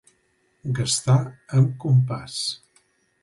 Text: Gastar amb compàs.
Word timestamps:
Gastar 0.79 1.17
amb 1.59 1.77
compàs. 1.85 2.39